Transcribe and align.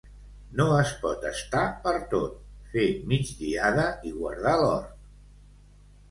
No 0.59 0.65
es 0.83 0.91
pot 1.01 1.25
estar 1.31 1.65
per 1.83 1.91
tot, 2.13 2.39
fer 2.71 2.85
migdiada 3.11 3.85
i 4.09 4.15
guardar 4.15 4.55
l'hort. 4.63 4.97